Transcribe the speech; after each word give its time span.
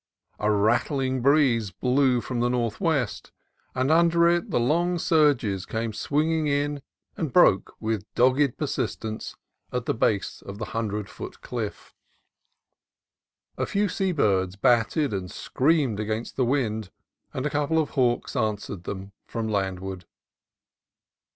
A 0.39 0.49
rattling 0.49 1.21
breeze 1.21 1.69
blew 1.69 2.21
from 2.21 2.39
the 2.39 2.49
northwest, 2.49 3.31
and 3.75 3.91
under 3.91 4.27
it 4.27 4.49
the 4.49 4.59
long 4.59 4.97
surges 4.97 5.63
came 5.67 5.93
swinging 5.93 6.47
in 6.47 6.81
and 7.15 7.31
broke 7.31 7.75
with 7.79 8.11
dogged 8.15 8.37
DRAKE'S 8.57 8.77
MONUMENT 8.77 8.95
253 8.97 9.11
persistence 9.11 9.35
at 9.71 9.85
the 9.85 9.93
base 9.93 10.41
of 10.41 10.57
the 10.57 10.71
hundred 10.73 11.07
foot 11.07 11.41
cliff. 11.41 11.93
A 13.59 13.67
few 13.67 13.87
sea 13.87 14.11
birds 14.11 14.55
battled 14.55 15.13
and 15.13 15.29
screamed 15.29 15.99
against 15.99 16.35
the 16.35 16.45
wind, 16.45 16.89
and 17.31 17.45
a 17.45 17.51
couple 17.51 17.77
of 17.77 17.91
hawks 17.91 18.35
answered 18.35 18.85
them 18.85 19.11
from 19.27 19.47
landward. 19.47 20.07